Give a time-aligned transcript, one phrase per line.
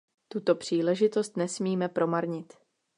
[0.27, 2.53] Tuto příležitost nesmíme promarnit.